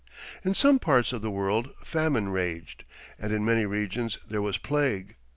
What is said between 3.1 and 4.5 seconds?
and in many regions there